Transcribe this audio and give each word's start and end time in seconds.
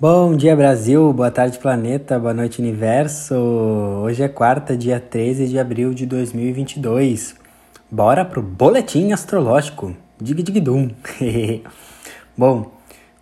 Bom 0.00 0.34
dia 0.34 0.56
Brasil, 0.56 1.12
boa 1.12 1.30
tarde 1.30 1.58
planeta, 1.58 2.18
boa 2.18 2.32
noite 2.32 2.58
universo. 2.58 3.34
Hoje 3.34 4.22
é 4.22 4.28
quarta, 4.28 4.74
dia 4.74 4.98
13 4.98 5.46
de 5.46 5.58
abril 5.58 5.92
de 5.92 6.06
2022. 6.06 7.34
Bora 7.90 8.24
pro 8.24 8.40
boletim 8.40 9.12
astrológico. 9.12 9.94
Dig 10.18 10.42
dig 10.42 10.58
dum. 10.58 10.88
Bom, 12.34 12.72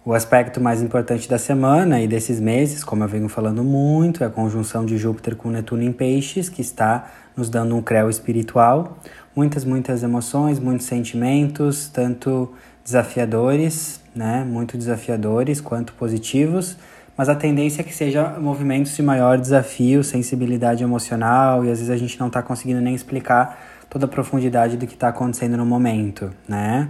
o 0.05 0.15
aspecto 0.15 0.61
mais 0.61 0.81
importante 0.81 1.29
da 1.29 1.37
semana 1.37 2.01
e 2.01 2.07
desses 2.07 2.39
meses, 2.39 2.85
como 2.85 3.03
eu 3.03 3.09
venho 3.09 3.29
falando 3.29 3.65
muito, 3.65 4.23
é 4.23 4.29
a 4.29 4.31
conjunção 4.31 4.87
de 4.87 4.97
Júpiter 4.97 5.35
com 5.35 5.51
Netuno 5.51 5.83
em 5.83 5.91
Peixes, 5.91 6.49
que 6.49 6.61
está 6.61 7.11
nos 7.37 7.51
dando 7.51 7.75
um 7.75 7.83
creu 7.83 8.09
espiritual. 8.09 8.99
Muitas, 9.35 9.65
muitas 9.65 10.05
emoções, 10.05 10.61
muitos 10.61 10.87
sentimentos, 10.87 11.89
tanto 11.89 12.53
desafiadores, 12.89 14.01
né, 14.15 14.45
muito 14.45 14.79
desafiadores 14.79 15.61
quanto 15.61 15.93
positivos, 15.93 16.77
mas 17.17 17.29
a 17.29 17.35
tendência 17.35 17.83
é 17.83 17.85
que 17.85 17.95
seja 17.95 18.39
movimentos 18.41 18.97
de 18.97 19.03
maior 19.03 19.39
desafio, 19.39 20.03
sensibilidade 20.03 20.83
emocional 20.83 21.65
e 21.65 21.71
às 21.71 21.79
vezes 21.79 21.91
a 21.91 21.97
gente 21.97 22.19
não 22.19 22.29
está 22.29 22.43
conseguindo 22.43 22.81
nem 22.81 22.95
explicar 22.95 23.61
toda 23.91 24.07
a 24.07 24.09
profundidade 24.09 24.77
do 24.77 24.87
que 24.87 24.95
está 24.95 25.09
acontecendo 25.09 25.57
no 25.57 25.67
momento, 25.67 26.31
né? 26.49 26.89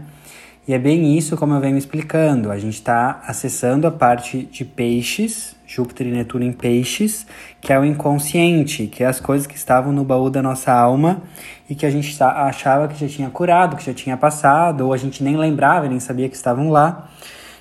E 0.66 0.75
é 0.75 0.79
bem 0.79 1.16
isso 1.16 1.37
como 1.37 1.55
eu 1.55 1.61
venho 1.61 1.79
explicando. 1.79 2.51
A 2.51 2.59
gente 2.59 2.75
está 2.75 3.23
acessando 3.27 3.87
a 3.87 3.91
parte 3.91 4.42
de 4.42 4.65
peixes, 4.65 5.56
Júpiter 5.68 6.06
e 6.06 6.10
Netuno 6.10 6.45
em 6.45 6.52
peixes, 6.52 7.27
que 7.60 7.74
é 7.74 7.78
o 7.78 7.84
inconsciente, 7.84 8.86
que 8.86 9.04
é 9.04 9.06
as 9.06 9.20
coisas 9.20 9.46
que 9.46 9.54
estavam 9.54 9.92
no 9.92 10.02
baú 10.02 10.30
da 10.30 10.42
nossa 10.42 10.72
alma 10.72 11.22
e 11.68 11.74
que 11.74 11.84
a 11.84 11.91
gente 11.91 12.16
achava 12.22 12.88
que 12.88 12.98
já 12.98 13.06
tinha 13.06 13.28
curado, 13.28 13.77
que 13.77 13.84
já 13.84 13.92
tinha 13.92 14.16
passado, 14.16 14.86
ou 14.86 14.94
a 14.94 14.96
gente 14.96 15.22
nem 15.22 15.36
lembrava, 15.36 15.86
nem 15.86 16.00
sabia 16.00 16.27
que 16.27 16.34
estavam 16.34 16.70
lá. 16.70 17.10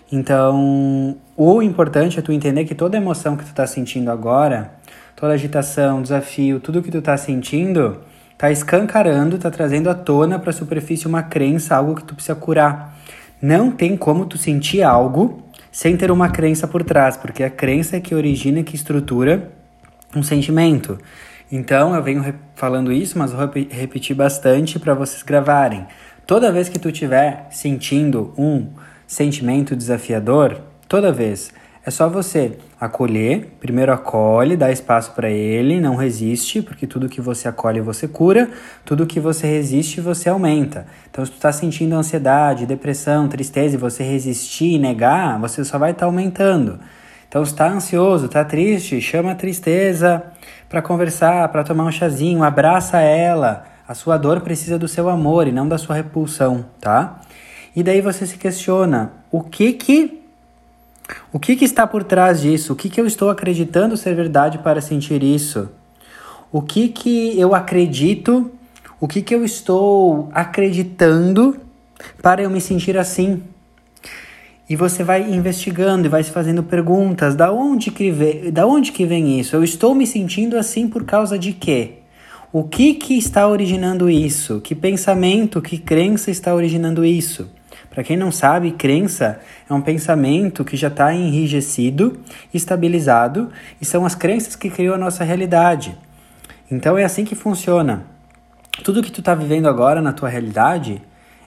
Então, 0.09 1.17
o 1.35 1.61
importante 1.61 2.17
é 2.17 2.21
tu 2.21 2.31
entender 2.31 2.63
que 2.63 2.73
toda 2.73 2.95
emoção 2.95 3.35
que 3.35 3.43
tu 3.43 3.49
está 3.49 3.67
sentindo 3.67 4.09
agora, 4.09 4.71
toda 5.13 5.33
agitação, 5.33 6.01
desafio, 6.01 6.61
tudo 6.61 6.81
que 6.81 6.89
tu 6.89 6.99
está 6.99 7.17
sentindo, 7.17 7.99
tá 8.37 8.49
escancarando, 8.49 9.37
tá 9.37 9.51
trazendo 9.51 9.89
à 9.89 9.93
tona 9.93 10.39
para 10.39 10.51
a 10.51 10.53
superfície 10.53 11.07
uma 11.07 11.23
crença, 11.23 11.75
algo 11.75 11.93
que 11.93 12.05
tu 12.05 12.15
precisa 12.15 12.35
curar. 12.35 12.97
Não 13.41 13.69
tem 13.69 13.97
como 13.97 14.25
tu 14.25 14.37
sentir 14.37 14.81
algo 14.81 15.43
sem 15.77 15.95
ter 15.95 16.09
uma 16.09 16.27
crença 16.27 16.67
por 16.67 16.83
trás, 16.83 17.15
porque 17.15 17.43
a 17.43 17.51
crença 17.51 17.97
é 17.97 17.99
que 17.99 18.15
origina, 18.15 18.63
que 18.63 18.75
estrutura 18.75 19.51
um 20.15 20.23
sentimento. 20.23 20.97
Então, 21.51 21.93
eu 21.93 22.01
venho 22.01 22.33
falando 22.55 22.91
isso, 22.91 23.15
mas 23.15 23.31
vou 23.31 23.47
repetir 23.69 24.15
bastante 24.15 24.79
para 24.79 24.95
vocês 24.95 25.21
gravarem. 25.21 25.85
Toda 26.25 26.51
vez 26.51 26.67
que 26.67 26.79
tu 26.79 26.89
estiver 26.89 27.45
sentindo 27.51 28.33
um 28.35 28.69
sentimento 29.05 29.75
desafiador, 29.75 30.59
toda 30.87 31.11
vez 31.11 31.53
é 31.87 31.89
só 31.89 32.09
você 32.09 32.57
acolher, 32.81 33.55
primeiro 33.61 33.93
acolhe, 33.93 34.57
dá 34.57 34.69
espaço 34.69 35.13
para 35.13 35.29
ele, 35.29 35.79
não 35.79 35.95
resiste, 35.95 36.61
porque 36.61 36.85
tudo 36.85 37.07
que 37.07 37.21
você 37.21 37.47
acolhe 37.47 37.79
você 37.79 38.09
cura, 38.09 38.49
tudo 38.83 39.07
que 39.07 39.21
você 39.21 39.47
resiste 39.47 40.01
você 40.01 40.27
aumenta. 40.27 40.85
Então, 41.09 41.23
se 41.23 41.31
tu 41.31 41.35
está 41.35 41.49
sentindo 41.49 41.95
ansiedade, 41.95 42.65
depressão, 42.65 43.29
tristeza 43.29 43.75
e 43.75 43.77
você 43.77 44.03
resistir 44.03 44.73
e 44.73 44.77
negar, 44.77 45.39
você 45.39 45.63
só 45.63 45.77
vai 45.77 45.91
estar 45.91 46.01
tá 46.01 46.05
aumentando. 46.07 46.77
Então, 47.29 47.45
se 47.45 47.51
está 47.51 47.69
ansioso, 47.69 48.25
está 48.25 48.43
triste, 48.43 48.99
chama 48.99 49.31
a 49.31 49.35
tristeza 49.35 50.21
para 50.67 50.81
conversar, 50.81 51.47
para 51.47 51.63
tomar 51.63 51.85
um 51.85 51.91
chazinho, 51.91 52.43
abraça 52.43 52.99
ela. 52.99 53.63
A 53.87 53.93
sua 53.93 54.17
dor 54.17 54.41
precisa 54.41 54.77
do 54.77 54.89
seu 54.89 55.07
amor 55.07 55.47
e 55.47 55.53
não 55.53 55.65
da 55.65 55.77
sua 55.77 55.95
repulsão, 55.95 56.65
tá? 56.81 57.21
E 57.73 57.81
daí 57.81 58.01
você 58.01 58.25
se 58.25 58.37
questiona, 58.37 59.13
o 59.31 59.41
que 59.41 59.71
que 59.71 60.26
o 61.31 61.39
que, 61.39 61.55
que 61.55 61.65
está 61.65 61.85
por 61.85 62.03
trás 62.03 62.41
disso? 62.41 62.73
O 62.73 62.75
que, 62.75 62.89
que 62.89 62.99
eu 62.99 63.05
estou 63.05 63.29
acreditando 63.29 63.95
ser 63.95 64.15
verdade 64.15 64.57
para 64.59 64.81
sentir 64.81 65.23
isso? 65.23 65.69
O 66.51 66.61
que, 66.61 66.89
que 66.89 67.39
eu 67.39 67.53
acredito? 67.53 68.51
O 68.99 69.07
que, 69.07 69.21
que 69.21 69.35
eu 69.35 69.43
estou 69.43 70.29
acreditando 70.33 71.57
para 72.21 72.41
eu 72.41 72.49
me 72.49 72.61
sentir 72.61 72.97
assim? 72.97 73.43
E 74.69 74.75
você 74.75 75.03
vai 75.03 75.31
investigando 75.31 76.07
e 76.07 76.09
vai 76.09 76.23
se 76.23 76.31
fazendo 76.31 76.61
perguntas. 76.61 77.35
Da 77.35 77.51
onde 77.51 77.91
que 77.91 78.11
vem, 78.11 78.51
da 78.51 78.65
onde 78.65 78.91
que 78.91 79.05
vem 79.05 79.39
isso? 79.39 79.55
Eu 79.55 79.63
estou 79.63 79.95
me 79.95 80.05
sentindo 80.05 80.57
assim 80.57 80.89
por 80.89 81.05
causa 81.05 81.37
de 81.39 81.53
quê? 81.53 81.93
O 82.51 82.63
que 82.63 82.93
que 82.93 83.17
está 83.17 83.47
originando 83.47 84.09
isso? 84.09 84.61
Que 84.61 84.73
pensamento, 84.73 85.61
que 85.61 85.77
crença 85.77 86.31
está 86.31 86.53
originando 86.53 87.05
isso? 87.05 87.49
Para 87.97 88.03
quem 88.03 88.15
não 88.15 88.31
sabe, 88.31 88.73
crença 88.73 89.39
é 89.67 89.73
um 89.73 89.81
pensamento 89.81 90.63
que 90.63 90.77
já 90.77 90.87
está 90.87 91.11
enrijecido, 91.15 92.19
estabilizado, 92.53 93.51
e 93.81 93.85
são 93.85 94.05
as 94.05 94.13
crenças 94.13 94.55
que 94.55 94.69
criam 94.69 94.93
a 94.93 94.99
nossa 94.99 95.23
realidade. 95.23 95.97
Então 96.69 96.95
é 96.95 97.03
assim 97.03 97.25
que 97.25 97.33
funciona. 97.33 98.05
Tudo 98.83 99.01
que 99.01 99.09
tu 99.09 99.21
está 99.21 99.33
vivendo 99.33 99.67
agora 99.67 99.99
na 99.99 100.13
tua 100.13 100.29
realidade 100.29 101.01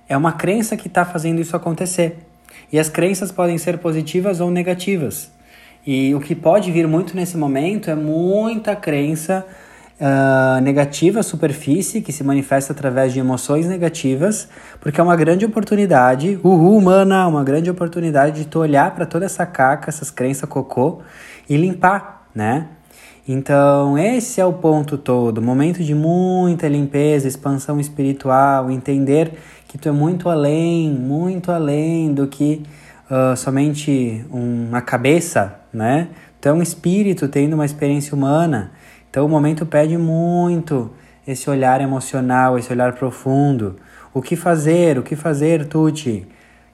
é 0.09 0.17
uma 0.17 0.33
crença 0.33 0.77
que 0.77 0.89
está 0.89 1.05
fazendo 1.05 1.41
isso 1.41 1.55
acontecer. 1.55 2.19
E 2.73 2.81
as 2.81 2.89
crenças 2.89 3.31
podem 3.31 3.57
ser 3.57 3.79
positivas 3.79 4.41
ou 4.41 4.51
negativas. 4.51 5.31
E 5.87 6.13
o 6.17 6.21
que 6.21 6.35
pode 6.35 6.73
vir 6.73 6.89
muito 6.89 7.15
nesse 7.15 7.37
momento 7.37 7.89
é 7.93 7.95
muita 7.95 8.75
crença 8.75 9.47
uh, 10.01 10.61
negativa, 10.63 11.23
superfície, 11.23 12.01
que 12.01 12.13
se 12.13 12.25
manifesta 12.25 12.73
através 12.73 13.13
de 13.13 13.21
emoções 13.21 13.67
negativas, 13.67 14.49
porque 14.81 15.01
é 15.01 15.05
uma 15.05 15.17
grande 15.17 15.45
oportunidade, 15.45 16.41
uhul, 16.43 16.79
humana, 16.79 17.27
uma 17.29 17.45
grande 17.45 17.71
oportunidade 17.71 18.41
de 18.43 18.47
tu 18.47 18.59
olhar 18.59 18.95
para 18.95 19.05
toda 19.05 19.27
essa 19.27 19.45
caca, 19.45 19.91
essas 19.91 20.11
crenças 20.11 20.49
cocô 20.49 21.01
e 21.49 21.57
limpar, 21.57 22.27
né? 22.35 22.69
Então, 23.29 23.97
esse 23.97 24.41
é 24.41 24.45
o 24.45 24.53
ponto 24.55 24.99
todo, 24.99 25.41
momento 25.43 25.85
de 25.85 25.95
muita 25.95 26.67
limpeza, 26.67 27.29
expansão 27.29 27.79
espiritual, 27.79 28.71
entender 28.71 29.35
que 29.69 29.79
tu 29.79 29.89
é 29.89 29.93
muito 29.93 30.29
além, 30.29 30.91
muito 30.91 31.53
além 31.53 32.13
do 32.13 32.27
que 32.27 32.63
uh, 33.09 33.37
somente 33.37 34.25
uma 34.31 34.81
cabeça, 34.81 35.61
né? 35.73 36.09
Tu 36.41 36.49
é 36.49 36.53
um 36.53 36.63
espírito 36.63 37.29
tendo 37.29 37.53
uma 37.53 37.67
experiência 37.67 38.15
humana. 38.15 38.73
Então 39.11 39.27
o 39.27 39.29
momento 39.29 39.67
pede 39.67 39.99
muito 39.99 40.91
esse 41.27 41.51
olhar 41.51 41.81
emocional, 41.81 42.57
esse 42.57 42.73
olhar 42.73 42.95
profundo. 42.95 43.77
O 44.15 44.23
que 44.23 44.37
fazer? 44.37 44.99
O 44.99 45.03
que 45.03 45.17
fazer, 45.17 45.67
Tuti? 45.67 46.27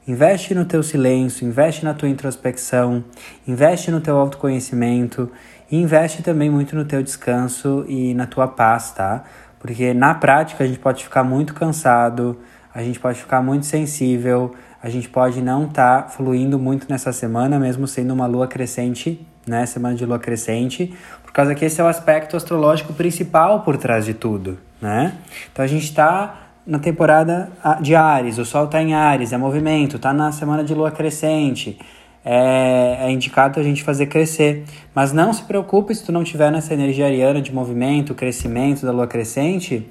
Investe 0.07 0.55
no 0.55 0.65
teu 0.65 0.83
silêncio, 0.83 1.47
investe 1.49 1.85
na 1.85 1.93
tua 1.93 2.09
introspecção, 2.09 3.03
investe 3.49 3.91
no 3.91 4.01
teu 4.01 4.17
autoconhecimento 4.17 5.31
e 5.69 5.77
investe 5.77 6.23
também 6.23 6.49
muito 6.49 6.77
no 6.77 6.85
teu 6.85 7.03
descanso 7.03 7.85
e 7.89 8.15
na 8.15 8.27
tua 8.27 8.47
paz, 8.47 8.93
tá? 8.93 9.25
Porque 9.59 9.93
na 9.93 10.15
prática 10.15 10.63
a 10.63 10.67
gente 10.67 10.79
pode 10.79 11.03
ficar 11.03 11.25
muito 11.25 11.55
cansado, 11.55 12.39
a 12.73 12.83
gente 12.83 13.01
pode 13.01 13.19
ficar 13.19 13.43
muito 13.43 13.67
sensível, 13.67 14.55
a 14.81 14.89
gente 14.89 15.09
pode 15.09 15.43
não 15.43 15.65
estar 15.65 16.03
tá 16.03 16.09
fluindo 16.09 16.57
muito 16.57 16.87
nessa 16.89 17.13
semana, 17.13 17.59
mesmo 17.59 17.89
sendo 17.89 18.15
uma 18.15 18.27
lua 18.27 18.47
crescente, 18.47 19.27
né? 19.47 19.65
Semana 19.67 19.95
de 19.95 20.05
lua 20.05 20.19
crescente, 20.19 20.93
causa 21.37 21.55
que 21.55 21.67
esse 21.67 21.79
é 21.79 21.85
o 21.85 21.87
aspecto 21.87 22.35
astrológico 22.35 22.95
principal 22.95 23.61
por 23.61 23.77
trás 23.77 24.07
de 24.07 24.15
tudo, 24.15 24.57
né? 24.81 25.19
Então 25.53 25.63
a 25.63 25.69
gente 25.69 25.85
está 25.85 26.47
na 26.67 26.79
temporada 26.79 27.53
de 27.83 27.95
Ares, 27.95 28.39
o 28.39 28.45
Sol 28.47 28.65
está 28.65 28.81
em 28.81 28.95
Ares, 28.95 29.35
é 29.35 29.37
movimento, 29.37 29.97
está 29.97 30.15
na 30.15 30.33
semana 30.33 30.65
de 30.65 30.73
Lua 30.73 30.91
crescente, 30.91 31.79
é, 32.25 33.01
é, 33.03 33.11
indicado 33.11 33.61
a 33.61 33.63
gente 33.63 33.85
fazer 33.85 34.07
crescer. 34.07 34.65
Mas 34.95 35.13
não 35.13 35.31
se 35.31 35.43
preocupe 35.43 35.95
se 35.95 36.07
tu 36.07 36.11
não 36.11 36.25
tiver 36.25 36.51
nessa 36.51 36.73
energia 36.73 37.05
ariana 37.05 37.43
de 37.43 37.53
movimento, 37.53 38.15
crescimento 38.15 38.87
da 38.87 38.91
Lua 38.91 39.07
crescente, 39.07 39.87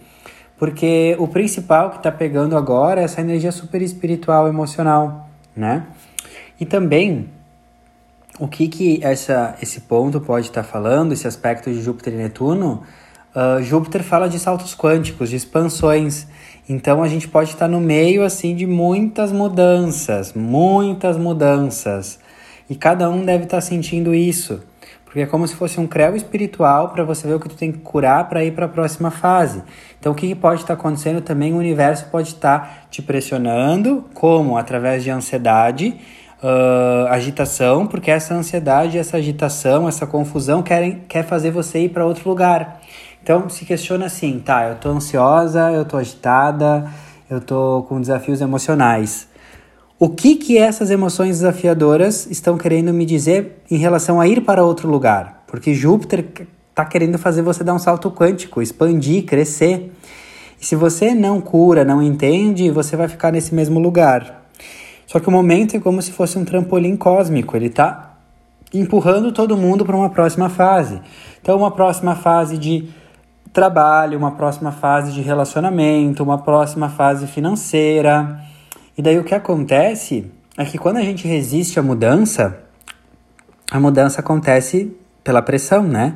porque 0.58 1.16
o 1.20 1.28
principal 1.28 1.92
que 1.92 1.98
está 1.98 2.12
pegando 2.12 2.58
agora 2.58 3.02
é 3.02 3.04
essa 3.04 3.22
energia 3.22 3.52
super 3.52 3.84
espiritual, 3.84 4.48
emocional, 4.48 5.30
né? 5.56 5.86
E 6.60 6.66
também 6.66 7.30
o 8.40 8.48
que, 8.48 8.68
que 8.68 9.00
essa, 9.02 9.56
esse 9.62 9.82
ponto 9.82 10.20
pode 10.20 10.48
estar 10.48 10.64
tá 10.64 10.68
falando, 10.68 11.14
esse 11.14 11.28
aspecto 11.28 11.72
de 11.72 11.82
Júpiter 11.82 12.14
e 12.14 12.18
Netuno? 12.18 12.84
Uh, 13.34 13.62
Júpiter 13.64 14.04
fala 14.04 14.28
de 14.28 14.40
saltos 14.40 14.76
quânticos, 14.76 15.30
de 15.30 15.36
expansões. 15.36 16.28
Então 16.68 17.02
a 17.02 17.08
gente 17.08 17.28
pode 17.28 17.52
estar 17.52 17.66
tá 17.66 17.72
no 17.72 17.80
meio 17.80 18.24
assim 18.24 18.56
de 18.56 18.66
muitas 18.66 19.32
mudanças, 19.32 20.34
muitas 20.34 21.18
mudanças. 21.18 22.20
E 22.70 22.76
cada 22.76 23.10
um 23.10 23.24
deve 23.24 23.46
estar 23.46 23.58
tá 23.58 23.62
sentindo 23.62 24.14
isso. 24.14 24.62
Porque 25.06 25.22
é 25.22 25.26
como 25.26 25.48
se 25.48 25.56
fosse 25.56 25.80
um 25.80 25.88
creu 25.88 26.14
espiritual 26.14 26.90
para 26.90 27.06
você 27.06 27.26
ver 27.26 27.36
o 27.36 27.40
que 27.40 27.48
tu 27.48 27.56
tem 27.56 27.72
que 27.72 27.78
curar 27.78 28.28
para 28.28 28.44
ir 28.44 28.52
para 28.52 28.66
a 28.66 28.70
próxima 28.70 29.10
fase. 29.12 29.64
Então 29.98 30.12
o 30.12 30.16
que, 30.16 30.28
que 30.28 30.36
pode 30.36 30.60
estar 30.60 30.74
acontecendo 30.74 31.22
também? 31.22 31.54
O 31.54 31.58
universo 31.58 32.08
pode 32.12 32.30
estar 32.30 32.88
te 32.90 33.02
pressionando, 33.02 34.04
como 34.14 34.58
através 34.58 35.06
de 35.06 35.10
ansiedade 35.10 35.98
uh, 36.46 37.08
agitação, 37.10 37.88
porque 37.88 38.12
essa 38.12 38.36
ansiedade, 38.36 39.00
essa 39.00 39.18
agitação, 39.18 39.88
essa 39.88 40.06
confusão 40.06 40.62
querem, 40.62 41.02
quer 41.08 41.26
fazer 41.26 41.50
você 41.50 41.80
ir 41.80 41.90
para 41.90 42.06
outro 42.06 42.30
lugar. 42.30 42.82
Então 43.24 43.50
se 43.50 43.66
questiona 43.66 44.06
assim, 44.06 44.40
tá, 44.40 44.70
eu 44.70 44.76
tô 44.76 44.90
ansiosa, 44.90 45.72
eu 45.72 45.84
tô 45.84 45.98
agitada, 45.98 46.88
eu 47.28 47.42
tô 47.42 47.84
com 47.90 48.00
desafios 48.00 48.40
emocionais. 48.42 49.28
O 49.98 50.10
que 50.10 50.36
que 50.36 50.58
essas 50.58 50.92
emoções 50.92 51.38
desafiadoras 51.38 52.28
estão 52.30 52.58
querendo 52.58 52.94
me 52.94 53.06
dizer 53.06 53.64
em 53.72 53.78
relação 53.78 54.22
a 54.22 54.28
ir 54.28 54.42
para 54.42 54.64
outro 54.64 54.88
lugar? 54.88 55.44
Porque 55.48 55.74
Júpiter 55.74 56.26
está 56.70 56.86
querendo 56.86 57.18
fazer 57.18 57.42
você 57.42 57.64
dar 57.64 57.74
um 57.74 57.80
salto 57.80 58.12
quântico, 58.12 58.62
expandir, 58.62 59.24
crescer. 59.24 59.92
E 60.62 60.66
se 60.66 60.76
você 60.76 61.16
não 61.16 61.40
cura, 61.40 61.86
não 61.86 62.04
entende, 62.04 62.70
você 62.70 62.98
vai 62.98 63.08
ficar 63.08 63.32
nesse 63.32 63.56
mesmo 63.56 63.80
lugar. 63.80 64.45
Só 65.16 65.20
que 65.22 65.30
o 65.30 65.32
momento 65.32 65.78
é 65.78 65.80
como 65.80 66.02
se 66.02 66.12
fosse 66.12 66.38
um 66.38 66.44
trampolim 66.44 66.98
cósmico, 66.98 67.56
ele 67.56 67.68
está 67.68 68.18
empurrando 68.74 69.32
todo 69.32 69.56
mundo 69.56 69.86
para 69.86 69.96
uma 69.96 70.10
próxima 70.10 70.50
fase. 70.50 71.00
Então, 71.42 71.56
uma 71.58 71.72
próxima 71.72 72.18
fase 72.18 72.58
de 72.58 72.90
trabalho, 73.54 74.18
uma 74.18 74.32
próxima 74.32 74.74
fase 74.74 75.14
de 75.14 75.22
relacionamento, 75.22 76.22
uma 76.22 76.40
próxima 76.40 76.90
fase 76.90 77.28
financeira. 77.28 78.42
E 78.98 79.02
daí 79.02 79.18
o 79.18 79.24
que 79.24 79.34
acontece 79.34 80.30
é 80.58 80.66
que 80.66 80.78
quando 80.78 80.98
a 80.98 81.02
gente 81.02 81.26
resiste 81.26 81.80
à 81.80 81.82
mudança, 81.82 82.60
a 83.72 83.80
mudança 83.80 84.20
acontece 84.20 84.94
pela 85.24 85.42
pressão, 85.42 85.84
né? 85.84 86.16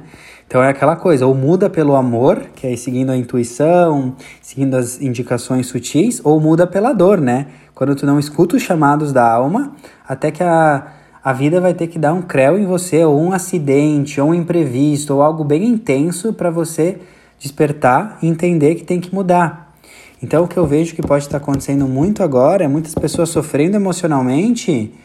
Então 0.50 0.64
é 0.64 0.70
aquela 0.70 0.96
coisa, 0.96 1.28
ou 1.28 1.36
muda 1.36 1.70
pelo 1.70 1.96
amor, 1.96 2.40
que 2.56 2.66
é 2.66 2.76
seguindo 2.76 3.12
a 3.12 3.16
intuição, 3.16 4.16
seguindo 4.42 4.74
as 4.74 5.00
indicações 5.00 5.68
sutis, 5.68 6.20
ou 6.24 6.40
muda 6.40 6.66
pela 6.66 6.92
dor, 6.92 7.22
né? 7.22 7.46
Quando 7.76 7.96
tu 7.96 8.04
não 8.04 8.18
escuta 8.18 8.56
os 8.56 8.64
chamados 8.64 9.14
da 9.14 9.32
alma, 9.32 9.76
até 10.08 10.32
que 10.32 10.42
a, 10.42 10.88
a 11.24 11.34
vida 11.34 11.62
vai 11.62 11.76
ter 11.76 11.86
que 11.86 12.00
dar 12.00 12.14
um 12.14 12.24
creu 12.24 12.58
em 12.58 12.66
você, 12.66 13.06
ou 13.06 13.22
um 13.22 13.32
acidente, 13.32 14.20
ou 14.20 14.30
um 14.30 14.34
imprevisto, 14.34 15.14
ou 15.14 15.22
algo 15.22 15.44
bem 15.44 15.64
intenso 15.66 16.34
para 16.34 16.50
você 16.50 16.98
despertar 17.38 18.18
e 18.20 18.28
entender 18.28 18.74
que 18.74 18.84
tem 18.84 19.00
que 19.00 19.14
mudar. 19.14 19.76
Então, 20.20 20.46
o 20.46 20.48
que 20.48 20.58
eu 20.58 20.66
vejo 20.66 20.96
que 20.96 21.04
pode 21.04 21.26
estar 21.26 21.38
acontecendo 21.38 21.88
muito 21.88 22.24
agora 22.24 22.64
é 22.64 22.68
muitas 22.68 22.96
pessoas 22.96 23.30
sofrendo 23.30 23.76
emocionalmente 23.76 24.96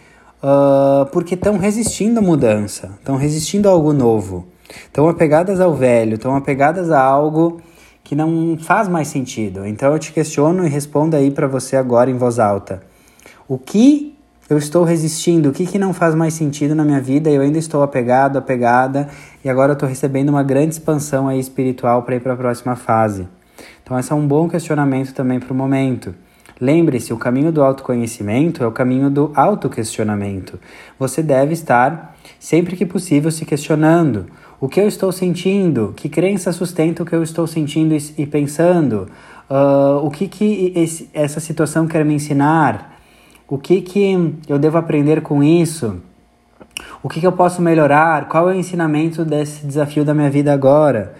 uh, 0.42 1.04
porque 1.12 1.34
estão 1.34 1.58
resistindo 1.58 2.16
à 2.16 2.22
mudança, 2.22 2.92
estão 2.98 3.16
resistindo 3.16 3.68
a 3.68 3.72
algo 3.72 3.92
novo, 3.92 4.53
estão 4.68 5.08
apegadas 5.08 5.60
ao 5.60 5.74
velho, 5.74 6.14
estão 6.14 6.34
apegadas 6.36 6.90
a 6.90 7.00
algo 7.00 7.60
que 8.02 8.14
não 8.14 8.58
faz 8.60 8.86
mais 8.86 9.08
sentido. 9.08 9.66
Então, 9.66 9.92
eu 9.92 9.98
te 9.98 10.12
questiono 10.12 10.66
e 10.66 10.68
respondo 10.68 11.16
aí 11.16 11.30
para 11.30 11.46
você 11.46 11.76
agora 11.76 12.10
em 12.10 12.16
voz 12.16 12.38
alta. 12.38 12.82
O 13.48 13.58
que 13.58 14.14
eu 14.48 14.58
estou 14.58 14.84
resistindo, 14.84 15.48
o 15.48 15.52
que, 15.52 15.66
que 15.66 15.78
não 15.78 15.94
faz 15.94 16.14
mais 16.14 16.34
sentido 16.34 16.74
na 16.74 16.84
minha 16.84 17.00
vida, 17.00 17.30
eu 17.30 17.40
ainda 17.40 17.58
estou 17.58 17.82
apegado, 17.82 18.36
apegada, 18.36 19.08
e 19.42 19.48
agora 19.48 19.72
eu 19.72 19.74
estou 19.74 19.88
recebendo 19.88 20.28
uma 20.28 20.42
grande 20.42 20.74
expansão 20.74 21.28
aí 21.28 21.40
espiritual 21.40 22.02
para 22.02 22.16
ir 22.16 22.20
para 22.20 22.34
a 22.34 22.36
próxima 22.36 22.76
fase. 22.76 23.26
Então, 23.82 23.98
esse 23.98 24.12
é 24.12 24.14
um 24.14 24.26
bom 24.26 24.48
questionamento 24.48 25.14
também 25.14 25.40
para 25.40 25.52
o 25.52 25.56
momento. 25.56 26.14
Lembre-se, 26.60 27.12
o 27.12 27.16
caminho 27.16 27.50
do 27.50 27.62
autoconhecimento 27.62 28.62
é 28.62 28.66
o 28.66 28.72
caminho 28.72 29.10
do 29.10 29.32
autoquestionamento. 29.34 30.60
Você 30.98 31.22
deve 31.22 31.52
estar, 31.54 32.16
sempre 32.38 32.76
que 32.76 32.86
possível, 32.86 33.30
se 33.30 33.44
questionando. 33.44 34.26
O 34.64 34.68
que 34.68 34.80
eu 34.80 34.88
estou 34.88 35.12
sentindo? 35.12 35.92
Que 35.94 36.08
crença 36.08 36.50
sustenta 36.50 37.02
o 37.02 37.06
que 37.06 37.14
eu 37.14 37.22
estou 37.22 37.46
sentindo 37.46 37.94
e 38.16 38.24
pensando? 38.24 39.10
Uh, 39.46 39.98
o 40.02 40.10
que, 40.10 40.26
que 40.26 40.72
esse, 40.74 41.10
essa 41.12 41.38
situação 41.38 41.86
quer 41.86 42.02
me 42.02 42.14
ensinar? 42.14 42.98
O 43.46 43.58
que, 43.58 43.82
que 43.82 44.34
eu 44.48 44.58
devo 44.58 44.78
aprender 44.78 45.20
com 45.20 45.44
isso? 45.44 46.00
O 47.02 47.10
que, 47.10 47.20
que 47.20 47.26
eu 47.26 47.32
posso 47.32 47.60
melhorar? 47.60 48.26
Qual 48.26 48.48
é 48.48 48.54
o 48.54 48.58
ensinamento 48.58 49.22
desse 49.22 49.66
desafio 49.66 50.02
da 50.02 50.14
minha 50.14 50.30
vida 50.30 50.50
agora? 50.50 51.14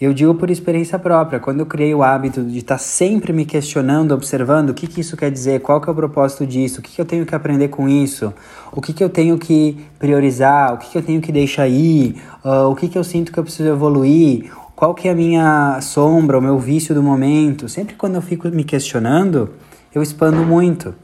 Eu 0.00 0.14
digo 0.14 0.34
por 0.34 0.48
experiência 0.48 0.98
própria, 0.98 1.38
quando 1.38 1.60
eu 1.60 1.66
criei 1.66 1.94
o 1.94 2.02
hábito 2.02 2.42
de 2.42 2.56
estar 2.56 2.78
sempre 2.78 3.34
me 3.34 3.44
questionando, 3.44 4.12
observando 4.12 4.70
o 4.70 4.74
que, 4.74 4.86
que 4.86 5.02
isso 5.02 5.14
quer 5.14 5.30
dizer, 5.30 5.60
qual 5.60 5.78
que 5.78 5.90
é 5.90 5.92
o 5.92 5.94
propósito 5.94 6.46
disso, 6.46 6.80
o 6.80 6.82
que, 6.82 6.92
que 6.92 7.00
eu 7.02 7.04
tenho 7.04 7.26
que 7.26 7.34
aprender 7.34 7.68
com 7.68 7.86
isso, 7.86 8.32
o 8.72 8.80
que, 8.80 8.94
que 8.94 9.04
eu 9.04 9.10
tenho 9.10 9.36
que 9.36 9.76
priorizar, 9.98 10.72
o 10.72 10.78
que, 10.78 10.88
que 10.88 10.96
eu 10.96 11.02
tenho 11.02 11.20
que 11.20 11.30
deixar 11.30 11.68
ir, 11.68 12.16
uh, 12.42 12.70
o 12.70 12.74
que, 12.74 12.88
que 12.88 12.96
eu 12.96 13.04
sinto 13.04 13.30
que 13.30 13.38
eu 13.38 13.42
preciso 13.42 13.68
evoluir, 13.68 14.50
qual 14.74 14.94
que 14.94 15.06
é 15.06 15.10
a 15.10 15.14
minha 15.14 15.78
sombra, 15.82 16.38
o 16.38 16.40
meu 16.40 16.58
vício 16.58 16.94
do 16.94 17.02
momento. 17.02 17.68
Sempre 17.68 17.94
quando 17.94 18.14
eu 18.14 18.22
fico 18.22 18.48
me 18.48 18.64
questionando, 18.64 19.50
eu 19.94 20.02
expando 20.02 20.38
muito. 20.38 20.94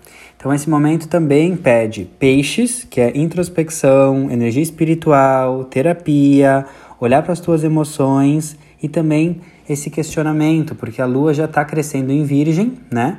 Então, 0.46 0.54
esse 0.54 0.70
momento 0.70 1.08
também 1.08 1.56
pede 1.56 2.08
peixes, 2.20 2.86
que 2.88 3.00
é 3.00 3.18
introspecção, 3.18 4.30
energia 4.30 4.62
espiritual, 4.62 5.64
terapia, 5.64 6.64
olhar 7.00 7.20
para 7.24 7.32
as 7.32 7.40
tuas 7.40 7.64
emoções 7.64 8.56
e 8.80 8.88
também 8.88 9.40
esse 9.68 9.90
questionamento, 9.90 10.76
porque 10.76 11.02
a 11.02 11.04
lua 11.04 11.34
já 11.34 11.46
está 11.46 11.64
crescendo 11.64 12.12
em 12.12 12.22
Virgem, 12.22 12.74
né? 12.88 13.18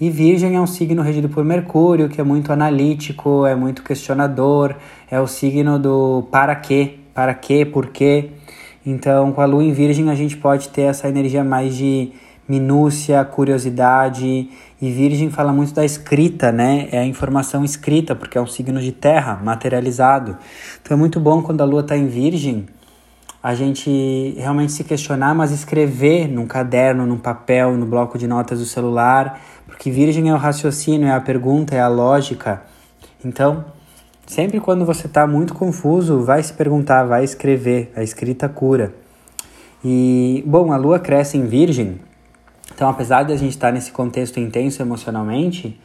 E 0.00 0.08
Virgem 0.08 0.56
é 0.56 0.58
um 0.58 0.66
signo 0.66 1.02
regido 1.02 1.28
por 1.28 1.44
Mercúrio, 1.44 2.08
que 2.08 2.22
é 2.22 2.24
muito 2.24 2.50
analítico, 2.50 3.44
é 3.44 3.54
muito 3.54 3.82
questionador, 3.82 4.76
é 5.10 5.20
o 5.20 5.26
signo 5.26 5.78
do 5.78 6.26
para 6.30 6.56
quê, 6.56 6.94
para 7.12 7.34
quê, 7.34 7.66
por 7.66 7.88
quê. 7.88 8.30
Então, 8.86 9.30
com 9.30 9.42
a 9.42 9.44
lua 9.44 9.62
em 9.62 9.74
Virgem, 9.74 10.08
a 10.08 10.14
gente 10.14 10.38
pode 10.38 10.70
ter 10.70 10.82
essa 10.82 11.06
energia 11.06 11.44
mais 11.44 11.76
de 11.76 12.12
minúcia, 12.48 13.24
curiosidade. 13.24 14.48
E 14.80 14.90
Virgem 14.90 15.30
fala 15.30 15.52
muito 15.52 15.72
da 15.72 15.84
escrita, 15.84 16.52
né? 16.52 16.88
É 16.92 16.98
a 16.98 17.04
informação 17.06 17.64
escrita, 17.64 18.14
porque 18.14 18.36
é 18.36 18.40
um 18.40 18.46
signo 18.46 18.78
de 18.78 18.92
terra, 18.92 19.40
materializado. 19.42 20.36
Então 20.82 20.94
é 20.96 21.00
muito 21.00 21.18
bom 21.18 21.40
quando 21.42 21.62
a 21.62 21.64
lua 21.64 21.80
está 21.80 21.96
em 21.96 22.06
Virgem, 22.06 22.66
a 23.42 23.54
gente 23.54 24.34
realmente 24.36 24.72
se 24.72 24.84
questionar, 24.84 25.34
mas 25.34 25.50
escrever 25.50 26.28
num 26.28 26.46
caderno, 26.46 27.06
num 27.06 27.16
papel, 27.16 27.76
no 27.76 27.86
bloco 27.86 28.18
de 28.18 28.26
notas 28.26 28.58
do 28.58 28.66
celular, 28.66 29.40
porque 29.66 29.90
Virgem 29.90 30.28
é 30.28 30.34
o 30.34 30.36
raciocínio, 30.36 31.06
é 31.06 31.12
a 31.12 31.20
pergunta, 31.20 31.74
é 31.74 31.80
a 31.80 31.88
lógica. 31.88 32.62
Então, 33.24 33.64
sempre 34.26 34.60
quando 34.60 34.84
você 34.84 35.06
está 35.06 35.26
muito 35.26 35.54
confuso, 35.54 36.20
vai 36.20 36.42
se 36.42 36.52
perguntar, 36.52 37.04
vai 37.04 37.24
escrever. 37.24 37.92
A 37.96 38.02
escrita 38.02 38.48
cura. 38.48 38.92
E, 39.84 40.42
bom, 40.46 40.72
a 40.72 40.76
lua 40.76 40.98
cresce 40.98 41.38
em 41.38 41.46
Virgem 41.46 42.00
então, 42.76 42.90
apesar 42.90 43.22
de 43.22 43.32
a 43.32 43.36
gente 43.38 43.52
estar 43.52 43.72
nesse 43.72 43.90
contexto 43.90 44.38
intenso 44.38 44.82
emocionalmente, 44.82 45.80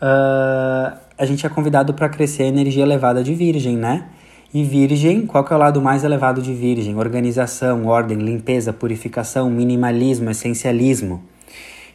uh, 0.00 0.96
a 1.18 1.26
gente 1.26 1.44
é 1.44 1.48
convidado 1.48 1.92
para 1.92 2.08
crescer 2.08 2.44
a 2.44 2.46
energia 2.46 2.84
elevada 2.84 3.20
de 3.24 3.34
Virgem, 3.34 3.76
né? 3.76 4.04
E 4.54 4.62
Virgem, 4.62 5.26
qual 5.26 5.42
que 5.42 5.52
é 5.52 5.56
o 5.56 5.58
lado 5.58 5.82
mais 5.82 6.04
elevado 6.04 6.40
de 6.40 6.54
Virgem? 6.54 6.96
Organização, 6.96 7.86
ordem, 7.86 8.18
limpeza, 8.18 8.72
purificação, 8.72 9.50
minimalismo, 9.50 10.30
essencialismo. 10.30 11.20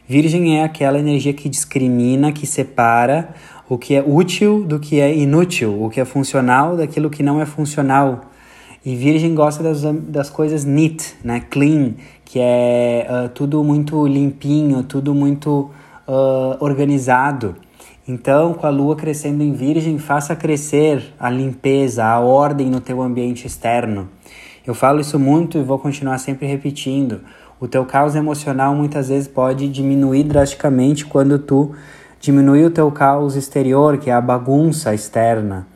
Virgem 0.06 0.58
é 0.58 0.64
aquela 0.64 0.98
energia 0.98 1.32
que 1.32 1.48
discrimina, 1.48 2.30
que 2.30 2.46
separa 2.46 3.30
o 3.70 3.78
que 3.78 3.94
é 3.94 4.04
útil 4.06 4.64
do 4.64 4.78
que 4.78 5.00
é 5.00 5.16
inútil, 5.16 5.82
o 5.82 5.88
que 5.88 5.98
é 5.98 6.04
funcional 6.04 6.76
daquilo 6.76 7.08
que 7.08 7.22
não 7.22 7.40
é 7.40 7.46
funcional. 7.46 8.30
E 8.84 8.94
Virgem 8.96 9.34
gosta 9.34 9.62
das, 9.62 9.80
das 9.80 10.28
coisas 10.28 10.62
neat, 10.62 11.14
né? 11.24 11.40
Clean, 11.48 11.94
que 12.32 12.40
é 12.40 13.06
uh, 13.10 13.28
tudo 13.28 13.62
muito 13.62 14.06
limpinho, 14.06 14.82
tudo 14.84 15.14
muito 15.14 15.70
uh, 16.08 16.56
organizado. 16.60 17.54
Então, 18.08 18.54
com 18.54 18.66
a 18.66 18.70
lua 18.70 18.96
crescendo 18.96 19.42
em 19.42 19.52
Virgem, 19.52 19.98
faça 19.98 20.34
crescer 20.34 21.12
a 21.20 21.28
limpeza, 21.28 22.06
a 22.06 22.18
ordem 22.20 22.70
no 22.70 22.80
teu 22.80 23.02
ambiente 23.02 23.46
externo. 23.46 24.08
Eu 24.66 24.72
falo 24.72 24.98
isso 24.98 25.18
muito 25.18 25.58
e 25.58 25.62
vou 25.62 25.78
continuar 25.78 26.16
sempre 26.16 26.46
repetindo. 26.46 27.20
O 27.60 27.68
teu 27.68 27.84
caos 27.84 28.14
emocional 28.14 28.74
muitas 28.74 29.10
vezes 29.10 29.28
pode 29.28 29.68
diminuir 29.68 30.24
drasticamente 30.24 31.04
quando 31.04 31.38
tu 31.38 31.72
diminui 32.18 32.64
o 32.64 32.70
teu 32.70 32.90
caos 32.90 33.36
exterior, 33.36 33.98
que 33.98 34.08
é 34.08 34.14
a 34.14 34.22
bagunça 34.22 34.94
externa. 34.94 35.66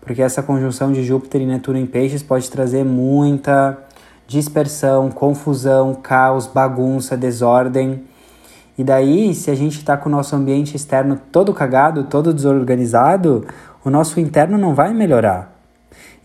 Porque 0.00 0.22
essa 0.22 0.42
conjunção 0.42 0.92
de 0.92 1.04
Júpiter 1.04 1.42
e 1.42 1.46
Netuno 1.46 1.76
em 1.76 1.84
Peixes 1.84 2.22
pode 2.22 2.50
trazer 2.50 2.86
muita 2.86 3.85
dispersão, 4.26 5.10
confusão, 5.10 5.94
caos, 5.94 6.46
bagunça, 6.46 7.16
desordem. 7.16 8.04
E 8.76 8.84
daí, 8.84 9.34
se 9.34 9.50
a 9.50 9.54
gente 9.54 9.78
está 9.78 9.96
com 9.96 10.08
o 10.08 10.12
nosso 10.12 10.34
ambiente 10.36 10.76
externo 10.76 11.18
todo 11.32 11.54
cagado, 11.54 12.04
todo 12.04 12.34
desorganizado, 12.34 13.46
o 13.84 13.90
nosso 13.90 14.20
interno 14.20 14.58
não 14.58 14.74
vai 14.74 14.92
melhorar. 14.92 15.54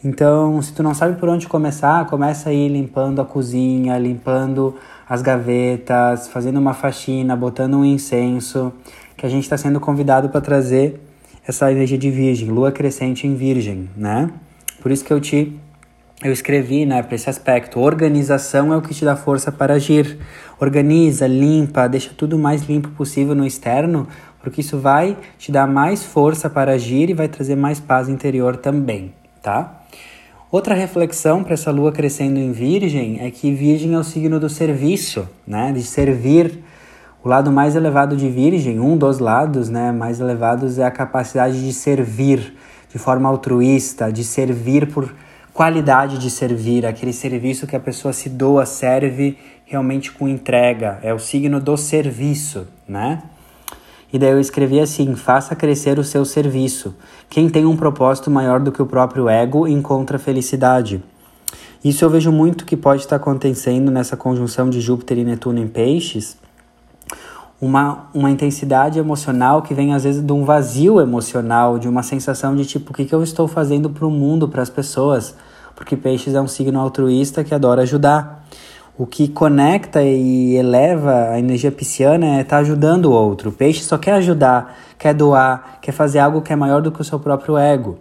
Então, 0.03 0.59
se 0.61 0.73
tu 0.73 0.81
não 0.81 0.95
sabe 0.95 1.19
por 1.19 1.29
onde 1.29 1.47
começar, 1.47 2.07
começa 2.07 2.49
aí 2.49 2.67
limpando 2.67 3.21
a 3.21 3.25
cozinha, 3.25 3.97
limpando 3.99 4.75
as 5.07 5.21
gavetas, 5.21 6.27
fazendo 6.27 6.59
uma 6.59 6.73
faxina, 6.73 7.35
botando 7.35 7.75
um 7.75 7.85
incenso, 7.85 8.73
que 9.15 9.25
a 9.25 9.29
gente 9.29 9.43
está 9.43 9.57
sendo 9.57 9.79
convidado 9.79 10.29
para 10.29 10.41
trazer 10.41 10.99
essa 11.47 11.71
energia 11.71 11.99
de 11.99 12.09
virgem, 12.09 12.49
lua 12.49 12.71
crescente 12.71 13.27
em 13.27 13.35
virgem, 13.35 13.89
né? 13.95 14.31
Por 14.81 14.91
isso 14.91 15.05
que 15.05 15.13
eu 15.13 15.21
te 15.21 15.59
eu 16.23 16.31
escrevi 16.31 16.85
né, 16.85 17.01
para 17.01 17.15
esse 17.15 17.29
aspecto. 17.29 17.79
Organização 17.79 18.71
é 18.71 18.77
o 18.77 18.81
que 18.81 18.93
te 18.93 19.03
dá 19.03 19.15
força 19.15 19.51
para 19.51 19.73
agir. 19.73 20.19
Organiza, 20.59 21.25
limpa, 21.25 21.87
deixa 21.87 22.11
tudo 22.15 22.37
mais 22.37 22.63
limpo 22.63 22.89
possível 22.89 23.33
no 23.33 23.45
externo, 23.45 24.07
porque 24.39 24.61
isso 24.61 24.77
vai 24.77 25.17
te 25.39 25.51
dar 25.51 25.67
mais 25.67 26.03
força 26.03 26.49
para 26.49 26.73
agir 26.73 27.09
e 27.09 27.13
vai 27.13 27.27
trazer 27.27 27.55
mais 27.55 27.79
paz 27.79 28.07
interior 28.07 28.55
também, 28.57 29.13
tá? 29.41 29.81
Outra 30.51 30.75
reflexão 30.75 31.43
para 31.43 31.53
essa 31.53 31.71
lua 31.71 31.91
crescendo 31.91 32.37
em 32.37 32.51
Virgem 32.51 33.19
é 33.21 33.31
que 33.31 33.51
Virgem 33.53 33.93
é 33.93 33.97
o 33.97 34.03
signo 34.03 34.39
do 34.39 34.49
serviço, 34.49 35.27
né? 35.47 35.71
De 35.71 35.81
servir 35.81 36.63
O 37.23 37.29
lado 37.29 37.51
mais 37.51 37.75
elevado 37.75 38.15
de 38.15 38.27
Virgem, 38.29 38.79
um 38.79 38.97
dos 38.97 39.19
lados 39.19 39.69
né, 39.69 39.91
mais 39.91 40.19
elevados, 40.19 40.79
é 40.79 40.83
a 40.83 40.89
capacidade 40.89 41.63
de 41.63 41.71
servir 41.71 42.55
de 42.89 42.97
forma 42.97 43.29
altruísta, 43.29 44.11
de 44.11 44.23
servir 44.23 44.87
por 44.87 45.13
qualidade 45.61 46.17
de 46.17 46.31
servir, 46.31 46.87
aquele 46.87 47.13
serviço 47.13 47.67
que 47.67 47.75
a 47.75 47.79
pessoa 47.79 48.11
se 48.11 48.27
doa, 48.27 48.65
serve 48.65 49.37
realmente 49.63 50.11
com 50.11 50.27
entrega, 50.27 50.97
é 51.03 51.13
o 51.13 51.19
signo 51.19 51.59
do 51.59 51.77
serviço, 51.77 52.67
né? 52.87 53.21
E 54.11 54.17
daí 54.17 54.31
eu 54.31 54.39
escrevi 54.39 54.79
assim: 54.79 55.13
faça 55.13 55.55
crescer 55.55 55.99
o 55.99 56.03
seu 56.03 56.25
serviço. 56.25 56.95
Quem 57.29 57.47
tem 57.47 57.63
um 57.67 57.77
propósito 57.77 58.31
maior 58.31 58.59
do 58.59 58.71
que 58.71 58.81
o 58.81 58.87
próprio 58.87 59.29
ego 59.29 59.67
encontra 59.67 60.17
felicidade. 60.17 61.03
Isso 61.85 62.03
eu 62.03 62.09
vejo 62.09 62.31
muito 62.31 62.65
que 62.65 62.75
pode 62.75 63.03
estar 63.03 63.17
acontecendo 63.17 63.91
nessa 63.91 64.17
conjunção 64.17 64.67
de 64.67 64.81
Júpiter 64.81 65.19
e 65.19 65.23
Netuno 65.23 65.59
em 65.59 65.67
Peixes. 65.67 66.37
Uma, 67.61 68.09
uma 68.15 68.31
intensidade 68.31 68.97
emocional 68.97 69.61
que 69.61 69.75
vem 69.75 69.93
às 69.93 70.05
vezes 70.05 70.23
de 70.23 70.33
um 70.33 70.43
vazio 70.43 70.99
emocional, 70.99 71.77
de 71.77 71.87
uma 71.87 72.01
sensação 72.01 72.55
de 72.55 72.65
tipo, 72.65 72.89
o 72.89 72.95
que, 72.95 73.05
que 73.05 73.13
eu 73.13 73.21
estou 73.21 73.47
fazendo 73.47 73.91
para 73.91 74.07
o 74.07 74.09
mundo, 74.09 74.47
para 74.47 74.63
as 74.63 74.69
pessoas? 74.71 75.35
Porque 75.81 75.97
Peixes 75.97 76.35
é 76.35 76.39
um 76.39 76.47
signo 76.47 76.79
altruísta 76.79 77.43
que 77.43 77.55
adora 77.55 77.81
ajudar. 77.81 78.45
O 78.95 79.07
que 79.07 79.27
conecta 79.27 80.03
e 80.03 80.55
eleva 80.55 81.29
a 81.31 81.39
energia 81.39 81.71
pisciana 81.71 82.37
é 82.37 82.41
estar 82.41 82.57
tá 82.57 82.61
ajudando 82.61 83.05
o 83.05 83.11
outro. 83.11 83.49
O 83.49 83.51
peixe 83.51 83.83
só 83.83 83.97
quer 83.97 84.11
ajudar, 84.13 84.77
quer 84.99 85.15
doar, 85.15 85.79
quer 85.81 85.91
fazer 85.91 86.19
algo 86.19 86.43
que 86.43 86.53
é 86.53 86.55
maior 86.55 86.83
do 86.83 86.91
que 86.91 87.01
o 87.01 87.03
seu 87.03 87.19
próprio 87.19 87.57
ego. 87.57 87.97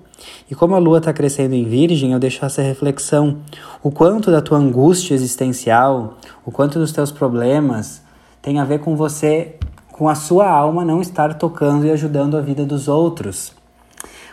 E 0.51 0.55
como 0.55 0.75
a 0.75 0.79
lua 0.79 0.99
está 0.99 1.11
crescendo 1.11 1.55
em 1.55 1.65
Virgem, 1.65 2.13
eu 2.13 2.19
deixo 2.19 2.45
essa 2.45 2.61
reflexão. 2.61 3.39
O 3.83 3.91
quanto 3.91 4.31
da 4.31 4.43
tua 4.43 4.59
angústia 4.59 5.15
existencial, 5.15 6.19
o 6.45 6.51
quanto 6.51 6.79
dos 6.79 6.93
teus 6.93 7.11
problemas 7.11 8.03
tem 8.43 8.59
a 8.61 8.65
ver 8.65 8.81
com 8.81 8.95
você, 8.95 9.57
com 9.91 10.07
a 10.07 10.15
sua 10.15 10.51
alma 10.51 10.85
não 10.85 11.01
estar 11.01 11.33
tocando 11.33 11.87
e 11.87 11.91
ajudando 11.91 12.37
a 12.37 12.43
vida 12.43 12.67
dos 12.67 12.89
outros. 12.89 13.59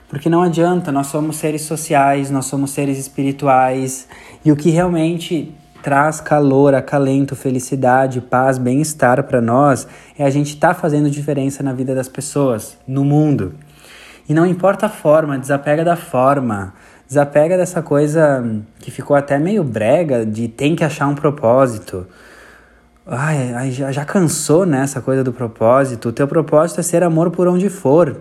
Porque 0.10 0.30
não 0.30 0.42
adianta, 0.42 0.92
nós 0.92 1.08
somos 1.08 1.36
seres 1.36 1.64
sociais, 1.64 2.32
nós 2.32 2.46
somos 2.46 2.72
seres 2.72 2.98
espirituais, 2.98 4.08
e 4.44 4.52
o 4.52 4.56
que 4.56 4.70
realmente 4.70 5.54
traz 5.84 6.22
calor, 6.22 6.74
acalento, 6.74 7.36
felicidade, 7.36 8.22
paz, 8.22 8.58
bem-estar 8.58 9.24
para 9.24 9.42
nós 9.42 9.88
é 10.18 10.26
a 10.26 10.30
gente 10.30 10.54
estar 10.54 10.74
tá 10.74 10.74
fazendo 10.74 11.10
diferença 11.10 11.62
na 11.62 11.74
vida 11.74 11.94
das 11.94 12.08
pessoas, 12.08 12.78
no 12.88 13.04
mundo. 13.04 13.54
E 14.28 14.34
não 14.34 14.46
importa 14.46 14.88
a 14.88 14.90
forma, 14.90 15.38
desapega 15.38 15.84
da 15.86 15.96
forma. 15.96 16.74
Desapega 17.08 17.56
dessa 17.56 17.82
coisa 17.82 18.44
que 18.80 18.92
ficou 18.92 19.16
até 19.16 19.40
meio 19.40 19.64
brega 19.64 20.26
de 20.26 20.50
tem 20.50 20.76
que 20.76 20.84
achar 20.84 21.08
um 21.08 21.16
propósito. 21.16 22.06
Ai, 23.06 23.72
já, 23.72 23.90
já 23.94 24.04
cansou 24.04 24.66
né, 24.66 24.86
coisa 25.06 25.24
do 25.24 25.32
propósito. 25.32 26.10
O 26.10 26.12
teu 26.12 26.28
propósito 26.28 26.82
é 26.82 26.84
ser 26.84 27.04
amor 27.04 27.32
por 27.32 27.48
onde 27.48 27.70
for. 27.70 28.18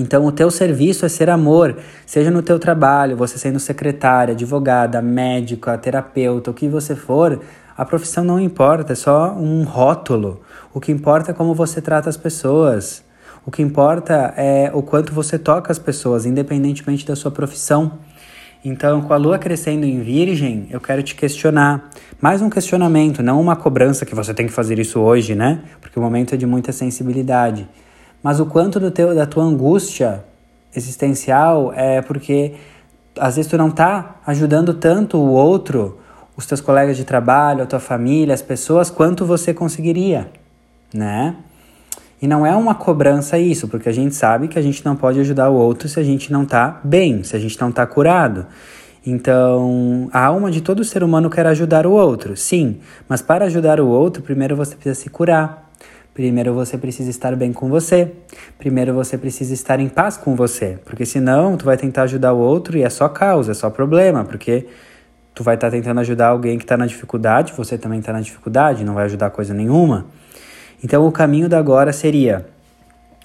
Então, 0.00 0.24
o 0.24 0.32
teu 0.32 0.50
serviço 0.50 1.04
é 1.04 1.08
ser 1.10 1.28
amor, 1.28 1.76
seja 2.06 2.30
no 2.30 2.40
teu 2.40 2.58
trabalho, 2.58 3.18
você 3.18 3.36
sendo 3.36 3.60
secretária, 3.60 4.32
advogada, 4.32 5.02
médica, 5.02 5.76
terapeuta, 5.76 6.50
o 6.50 6.54
que 6.54 6.68
você 6.68 6.96
for, 6.96 7.38
a 7.76 7.84
profissão 7.84 8.24
não 8.24 8.40
importa, 8.40 8.94
é 8.94 8.96
só 8.96 9.34
um 9.34 9.62
rótulo. 9.62 10.40
O 10.72 10.80
que 10.80 10.90
importa 10.90 11.32
é 11.32 11.34
como 11.34 11.54
você 11.54 11.82
trata 11.82 12.08
as 12.08 12.16
pessoas. 12.16 13.04
O 13.44 13.50
que 13.50 13.60
importa 13.60 14.32
é 14.38 14.70
o 14.72 14.82
quanto 14.82 15.12
você 15.12 15.38
toca 15.38 15.70
as 15.70 15.78
pessoas, 15.78 16.24
independentemente 16.24 17.06
da 17.06 17.14
sua 17.14 17.30
profissão. 17.30 17.98
Então, 18.64 19.02
com 19.02 19.12
a 19.12 19.16
lua 19.18 19.38
crescendo 19.38 19.84
em 19.84 20.00
Virgem, 20.00 20.66
eu 20.70 20.80
quero 20.80 21.02
te 21.02 21.14
questionar. 21.14 21.90
Mais 22.20 22.40
um 22.40 22.48
questionamento, 22.48 23.22
não 23.22 23.38
uma 23.38 23.56
cobrança 23.56 24.06
que 24.06 24.14
você 24.14 24.32
tem 24.32 24.46
que 24.46 24.52
fazer 24.52 24.78
isso 24.78 24.98
hoje, 24.98 25.34
né? 25.34 25.60
Porque 25.80 25.98
o 25.98 26.02
momento 26.02 26.34
é 26.34 26.38
de 26.38 26.46
muita 26.46 26.72
sensibilidade 26.72 27.68
mas 28.22 28.40
o 28.40 28.46
quanto 28.46 28.78
do 28.78 28.90
teu, 28.90 29.14
da 29.14 29.26
tua 29.26 29.44
angústia 29.44 30.24
existencial 30.74 31.72
é 31.74 32.00
porque 32.00 32.54
às 33.18 33.36
vezes 33.36 33.50
tu 33.50 33.56
não 33.56 33.68
está 33.68 34.16
ajudando 34.26 34.74
tanto 34.74 35.18
o 35.18 35.30
outro, 35.30 35.98
os 36.36 36.46
teus 36.46 36.60
colegas 36.60 36.96
de 36.96 37.04
trabalho, 37.04 37.62
a 37.62 37.66
tua 37.66 37.80
família, 37.80 38.32
as 38.32 38.42
pessoas, 38.42 38.90
quanto 38.90 39.24
você 39.26 39.52
conseguiria, 39.52 40.30
né? 40.92 41.36
E 42.22 42.28
não 42.28 42.44
é 42.44 42.54
uma 42.54 42.74
cobrança 42.74 43.38
isso, 43.38 43.66
porque 43.66 43.88
a 43.88 43.92
gente 43.92 44.14
sabe 44.14 44.46
que 44.46 44.58
a 44.58 44.62
gente 44.62 44.84
não 44.84 44.94
pode 44.94 45.18
ajudar 45.20 45.48
o 45.48 45.54
outro 45.54 45.88
se 45.88 45.98
a 45.98 46.02
gente 46.02 46.30
não 46.30 46.42
está 46.42 46.78
bem, 46.84 47.22
se 47.22 47.34
a 47.34 47.38
gente 47.38 47.58
não 47.58 47.70
está 47.70 47.86
curado. 47.86 48.46
Então, 49.06 50.10
a 50.12 50.26
alma 50.26 50.50
de 50.50 50.60
todo 50.60 50.84
ser 50.84 51.02
humano 51.02 51.30
quer 51.30 51.46
ajudar 51.46 51.86
o 51.86 51.92
outro, 51.92 52.36
sim, 52.36 52.80
mas 53.08 53.22
para 53.22 53.46
ajudar 53.46 53.80
o 53.80 53.88
outro, 53.88 54.22
primeiro 54.22 54.54
você 54.54 54.74
precisa 54.74 54.94
se 54.94 55.08
curar. 55.08 55.69
Primeiro 56.20 56.52
você 56.52 56.76
precisa 56.76 57.08
estar 57.08 57.34
bem 57.34 57.50
com 57.50 57.70
você. 57.70 58.12
Primeiro 58.58 58.92
você 58.92 59.16
precisa 59.16 59.54
estar 59.54 59.80
em 59.80 59.88
paz 59.88 60.18
com 60.18 60.36
você, 60.36 60.78
porque 60.84 61.06
senão 61.06 61.56
tu 61.56 61.64
vai 61.64 61.78
tentar 61.78 62.02
ajudar 62.02 62.34
o 62.34 62.38
outro 62.38 62.76
e 62.76 62.82
é 62.82 62.90
só 62.90 63.08
causa, 63.08 63.52
é 63.52 63.54
só 63.54 63.70
problema, 63.70 64.22
porque 64.22 64.66
tu 65.34 65.42
vai 65.42 65.54
estar 65.54 65.70
tentando 65.70 65.98
ajudar 66.00 66.26
alguém 66.26 66.58
que 66.58 66.64
está 66.64 66.76
na 66.76 66.84
dificuldade, 66.84 67.54
você 67.56 67.78
também 67.78 68.00
está 68.00 68.12
na 68.12 68.20
dificuldade, 68.20 68.84
não 68.84 68.92
vai 68.92 69.06
ajudar 69.06 69.30
coisa 69.30 69.54
nenhuma. 69.54 70.08
Então 70.84 71.06
o 71.06 71.10
caminho 71.10 71.48
da 71.48 71.58
agora 71.58 71.90
seria 71.90 72.44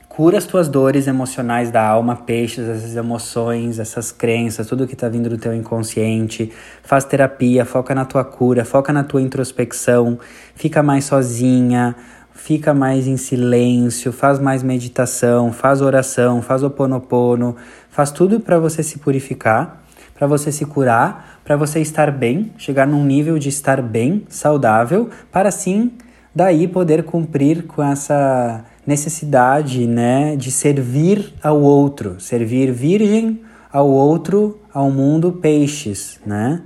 cura 0.07 0.37
as 0.37 0.45
tuas 0.45 0.69
dores 0.69 1.05
emocionais 1.05 1.69
da 1.69 1.85
alma, 1.85 2.15
peixes 2.15 2.65
essas 2.65 2.95
emoções, 2.95 3.77
essas 3.77 4.13
crenças, 4.13 4.65
tudo 4.67 4.87
que 4.87 4.93
está 4.93 5.09
vindo 5.09 5.27
do 5.27 5.37
teu 5.37 5.53
inconsciente. 5.53 6.49
Faz 6.81 7.03
terapia, 7.03 7.65
foca 7.65 7.93
na 7.93 8.05
tua 8.05 8.23
cura, 8.23 8.63
foca 8.63 8.93
na 8.93 9.03
tua 9.03 9.21
introspecção, 9.21 10.17
fica 10.55 10.81
mais 10.81 11.03
sozinha, 11.03 11.93
fica 12.35 12.73
mais 12.73 13.07
em 13.07 13.17
silêncio, 13.17 14.11
faz 14.11 14.37
mais 14.37 14.61
meditação, 14.61 15.51
faz 15.51 15.81
oração, 15.81 16.41
faz 16.41 16.61
oponopono, 16.61 17.55
faz 17.89 18.11
tudo 18.11 18.39
para 18.39 18.59
você 18.59 18.83
se 18.83 18.99
purificar, 18.99 19.81
para 20.13 20.27
você 20.27 20.51
se 20.51 20.65
curar, 20.65 21.39
para 21.43 21.55
você 21.55 21.79
estar 21.79 22.11
bem, 22.11 22.51
chegar 22.57 22.85
num 22.85 23.03
nível 23.03 23.39
de 23.39 23.49
estar 23.49 23.81
bem, 23.81 24.25
saudável, 24.29 25.09
para 25.31 25.49
assim 25.49 25.93
daí 26.35 26.67
poder 26.67 27.03
cumprir 27.03 27.63
com 27.63 27.81
essa 27.81 28.63
necessidade, 28.85 29.87
né, 29.87 30.35
de 30.35 30.51
servir 30.51 31.33
ao 31.41 31.59
outro, 31.59 32.19
servir 32.19 32.71
virgem 32.71 33.41
ao 33.71 33.89
outro, 33.89 34.59
ao 34.73 34.91
mundo 34.91 35.31
peixes, 35.33 36.19
né? 36.25 36.61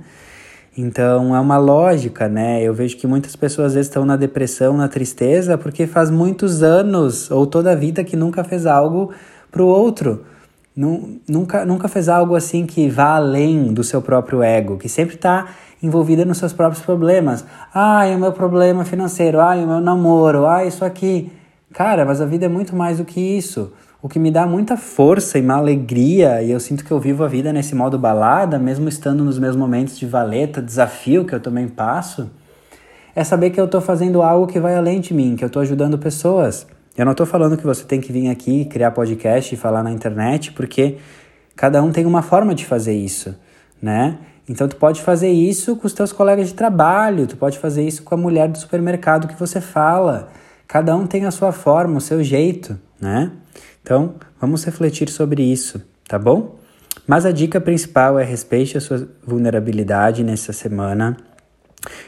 Então 0.76 1.34
é 1.34 1.40
uma 1.40 1.58
lógica, 1.58 2.28
né? 2.28 2.62
Eu 2.62 2.72
vejo 2.72 2.96
que 2.96 3.06
muitas 3.06 3.34
pessoas 3.34 3.68
às 3.68 3.74
vezes 3.74 3.88
estão 3.88 4.04
na 4.04 4.16
depressão, 4.16 4.76
na 4.76 4.88
tristeza, 4.88 5.58
porque 5.58 5.86
faz 5.86 6.10
muitos 6.10 6.62
anos 6.62 7.30
ou 7.30 7.46
toda 7.46 7.72
a 7.72 7.74
vida 7.74 8.04
que 8.04 8.16
nunca 8.16 8.44
fez 8.44 8.66
algo 8.66 9.12
para 9.50 9.62
o 9.62 9.66
outro. 9.66 10.24
Nunca, 10.76 11.66
nunca 11.66 11.88
fez 11.88 12.08
algo 12.08 12.34
assim 12.34 12.64
que 12.64 12.88
vá 12.88 13.16
além 13.16 13.74
do 13.74 13.82
seu 13.82 14.00
próprio 14.00 14.42
ego, 14.42 14.78
que 14.78 14.88
sempre 14.88 15.16
está 15.16 15.48
envolvida 15.82 16.24
nos 16.24 16.38
seus 16.38 16.52
próprios 16.52 16.82
problemas. 16.82 17.44
Ai, 17.74 18.14
o 18.14 18.18
meu 18.18 18.32
problema 18.32 18.84
financeiro, 18.84 19.40
ai, 19.40 19.62
o 19.62 19.66
meu 19.66 19.80
namoro, 19.80 20.46
ai, 20.46 20.68
isso 20.68 20.84
aqui. 20.84 21.30
Cara, 21.74 22.04
mas 22.04 22.20
a 22.20 22.26
vida 22.26 22.46
é 22.46 22.48
muito 22.48 22.74
mais 22.74 22.98
do 22.98 23.04
que 23.04 23.20
isso. 23.20 23.72
O 24.02 24.08
que 24.08 24.18
me 24.18 24.30
dá 24.30 24.46
muita 24.46 24.78
força 24.78 25.38
e 25.38 25.42
uma 25.42 25.56
alegria, 25.56 26.42
e 26.42 26.50
eu 26.50 26.58
sinto 26.58 26.82
que 26.82 26.90
eu 26.90 26.98
vivo 26.98 27.22
a 27.22 27.28
vida 27.28 27.52
nesse 27.52 27.74
modo 27.74 27.98
balada, 27.98 28.58
mesmo 28.58 28.88
estando 28.88 29.22
nos 29.22 29.38
meus 29.38 29.54
momentos 29.54 29.98
de 29.98 30.06
valeta, 30.06 30.62
desafio 30.62 31.26
que 31.26 31.34
eu 31.34 31.40
também 31.40 31.68
passo, 31.68 32.30
é 33.14 33.22
saber 33.22 33.50
que 33.50 33.60
eu 33.60 33.66
estou 33.66 33.80
fazendo 33.80 34.22
algo 34.22 34.46
que 34.46 34.58
vai 34.58 34.74
além 34.74 35.00
de 35.00 35.12
mim, 35.12 35.36
que 35.36 35.44
eu 35.44 35.48
estou 35.48 35.60
ajudando 35.60 35.98
pessoas. 35.98 36.66
Eu 36.96 37.04
não 37.04 37.12
estou 37.12 37.26
falando 37.26 37.58
que 37.58 37.66
você 37.66 37.84
tem 37.84 38.00
que 38.00 38.10
vir 38.10 38.30
aqui 38.30 38.64
criar 38.64 38.90
podcast 38.92 39.54
e 39.54 39.58
falar 39.58 39.82
na 39.82 39.92
internet, 39.92 40.52
porque 40.52 40.96
cada 41.54 41.82
um 41.82 41.92
tem 41.92 42.06
uma 42.06 42.22
forma 42.22 42.54
de 42.54 42.64
fazer 42.64 42.94
isso, 42.94 43.36
né? 43.82 44.16
Então 44.48 44.66
tu 44.66 44.76
pode 44.76 45.02
fazer 45.02 45.28
isso 45.28 45.76
com 45.76 45.86
os 45.86 45.92
teus 45.92 46.10
colegas 46.10 46.48
de 46.48 46.54
trabalho, 46.54 47.26
tu 47.26 47.36
pode 47.36 47.58
fazer 47.58 47.86
isso 47.86 48.02
com 48.02 48.14
a 48.14 48.18
mulher 48.18 48.48
do 48.48 48.56
supermercado 48.56 49.28
que 49.28 49.38
você 49.38 49.60
fala. 49.60 50.30
Cada 50.66 50.96
um 50.96 51.06
tem 51.06 51.26
a 51.26 51.30
sua 51.30 51.52
forma, 51.52 51.98
o 51.98 52.00
seu 52.00 52.24
jeito, 52.24 52.78
né? 52.98 53.30
Então, 53.82 54.14
vamos 54.40 54.64
refletir 54.64 55.08
sobre 55.08 55.42
isso, 55.42 55.82
tá 56.06 56.18
bom? 56.18 56.58
Mas 57.06 57.26
a 57.26 57.32
dica 57.32 57.60
principal 57.60 58.18
é 58.18 58.24
respeite 58.24 58.76
a 58.76 58.80
sua 58.80 59.08
vulnerabilidade 59.26 60.22
nessa 60.22 60.52
semana. 60.52 61.16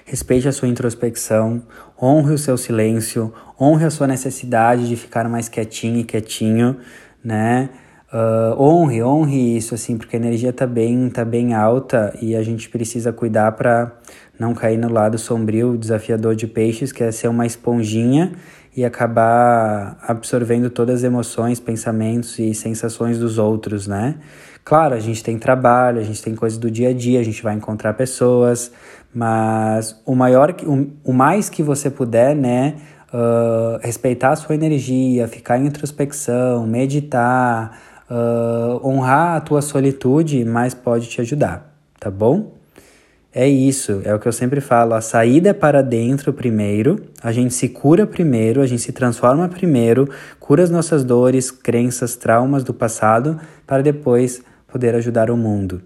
Respeite 0.04 0.46
a 0.46 0.52
sua 0.52 0.68
introspecção, 0.68 1.62
honre 2.00 2.34
o 2.34 2.38
seu 2.38 2.56
silêncio, 2.56 3.32
honre 3.60 3.86
a 3.86 3.90
sua 3.90 4.06
necessidade 4.06 4.86
de 4.88 4.96
ficar 4.96 5.28
mais 5.28 5.48
quietinho 5.48 5.98
e 5.98 6.04
quietinho, 6.04 6.76
né? 7.24 7.70
Uh, 8.12 8.60
honre, 8.60 9.02
honre 9.02 9.56
isso, 9.56 9.74
assim, 9.74 9.96
porque 9.96 10.16
a 10.16 10.18
energia 10.18 10.52
tá 10.52 10.66
bem, 10.66 11.08
tá 11.08 11.24
bem 11.24 11.54
alta 11.54 12.14
e 12.20 12.36
a 12.36 12.42
gente 12.42 12.68
precisa 12.68 13.10
cuidar 13.10 13.52
para 13.52 13.98
não 14.42 14.54
cair 14.54 14.76
no 14.76 14.92
lado 14.92 15.16
sombrio, 15.16 15.76
desafiador 15.78 16.34
de 16.34 16.46
peixes, 16.46 16.90
que 16.90 17.02
é 17.04 17.12
ser 17.12 17.28
uma 17.28 17.46
esponjinha 17.46 18.32
e 18.76 18.84
acabar 18.84 19.96
absorvendo 20.06 20.68
todas 20.68 20.96
as 20.96 21.04
emoções, 21.04 21.60
pensamentos 21.60 22.38
e 22.38 22.52
sensações 22.52 23.18
dos 23.18 23.38
outros, 23.38 23.86
né? 23.86 24.16
Claro, 24.64 24.94
a 24.94 25.00
gente 25.00 25.22
tem 25.22 25.38
trabalho, 25.38 26.00
a 26.00 26.04
gente 26.04 26.20
tem 26.22 26.34
coisas 26.34 26.58
do 26.58 26.70
dia 26.70 26.88
a 26.88 26.92
dia, 26.92 27.20
a 27.20 27.22
gente 27.22 27.42
vai 27.42 27.54
encontrar 27.54 27.94
pessoas, 27.94 28.72
mas 29.14 30.00
o 30.04 30.14
maior, 30.14 30.54
o, 30.64 31.10
o 31.10 31.12
mais 31.12 31.48
que 31.48 31.62
você 31.62 31.90
puder, 31.90 32.34
né? 32.34 32.76
uh, 33.12 33.78
respeitar 33.82 34.30
a 34.30 34.36
sua 34.36 34.54
energia, 34.54 35.28
ficar 35.28 35.58
em 35.58 35.66
introspecção, 35.66 36.66
meditar, 36.66 37.78
uh, 38.10 38.86
honrar 38.86 39.36
a 39.36 39.40
tua 39.40 39.60
solitude, 39.62 40.44
mais 40.44 40.74
pode 40.74 41.08
te 41.08 41.20
ajudar, 41.20 41.74
tá 42.00 42.10
bom? 42.10 42.61
É 43.34 43.48
isso, 43.48 44.02
é 44.04 44.14
o 44.14 44.18
que 44.18 44.28
eu 44.28 44.32
sempre 44.32 44.60
falo. 44.60 44.92
A 44.92 45.00
saída 45.00 45.48
é 45.48 45.52
para 45.54 45.82
dentro 45.82 46.34
primeiro, 46.34 47.00
a 47.22 47.32
gente 47.32 47.54
se 47.54 47.66
cura 47.66 48.06
primeiro, 48.06 48.60
a 48.60 48.66
gente 48.66 48.82
se 48.82 48.92
transforma 48.92 49.48
primeiro, 49.48 50.06
cura 50.38 50.62
as 50.62 50.68
nossas 50.68 51.02
dores, 51.02 51.50
crenças, 51.50 52.14
traumas 52.14 52.62
do 52.62 52.74
passado, 52.74 53.40
para 53.66 53.82
depois 53.82 54.42
poder 54.68 54.94
ajudar 54.96 55.30
o 55.30 55.36
mundo. 55.36 55.80